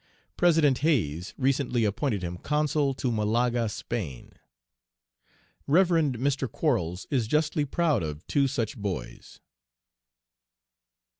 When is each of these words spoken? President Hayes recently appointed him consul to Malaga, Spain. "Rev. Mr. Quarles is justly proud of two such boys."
President 0.35 0.79
Hayes 0.79 1.35
recently 1.37 1.85
appointed 1.85 2.23
him 2.23 2.39
consul 2.39 2.95
to 2.95 3.11
Malaga, 3.11 3.69
Spain. 3.69 4.33
"Rev. 5.67 5.89
Mr. 5.89 6.51
Quarles 6.51 7.05
is 7.11 7.27
justly 7.27 7.65
proud 7.65 8.01
of 8.01 8.25
two 8.25 8.47
such 8.47 8.75
boys." 8.77 9.41